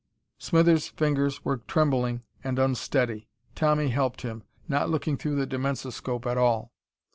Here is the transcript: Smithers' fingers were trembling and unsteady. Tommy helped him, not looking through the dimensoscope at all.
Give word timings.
Smithers' 0.39 0.87
fingers 0.87 1.45
were 1.45 1.57
trembling 1.57 2.23
and 2.43 2.57
unsteady. 2.57 3.27
Tommy 3.53 3.89
helped 3.89 4.23
him, 4.23 4.41
not 4.67 4.89
looking 4.89 5.15
through 5.15 5.35
the 5.35 5.45
dimensoscope 5.45 6.25
at 6.25 6.39
all. 6.39 6.71